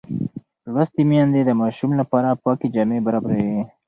لوستې 0.73 1.03
میندې 1.09 1.41
د 1.45 1.51
ماشوم 1.61 1.91
لپاره 2.01 2.39
پاکې 2.43 2.67
جامې 2.75 2.99
برابروي. 3.05 3.59